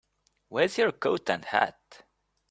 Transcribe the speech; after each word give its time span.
Where's 0.47 0.79
your 0.79 0.93
coat 0.93 1.29
and 1.29 1.45
hat? 1.45 2.05